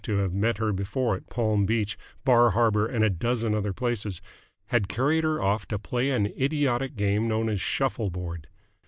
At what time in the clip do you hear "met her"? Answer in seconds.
0.33-0.73